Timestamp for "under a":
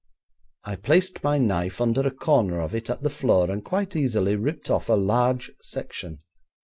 1.79-2.09